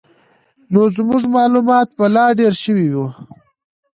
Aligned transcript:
نو 0.73 0.81
زموږ 0.95 1.21
معلومات 1.37 1.87
به 1.97 2.05
لا 2.15 2.25
ډېر 2.39 2.53
شوي 2.63 2.87
وو. 2.93 3.07